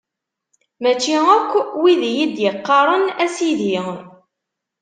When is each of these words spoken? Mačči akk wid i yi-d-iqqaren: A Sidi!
Mačči 0.81 1.15
akk 1.35 1.51
wid 1.81 2.01
i 2.09 2.11
yi-d-iqqaren: 2.17 3.05
A 3.23 3.25
Sidi! 3.35 3.75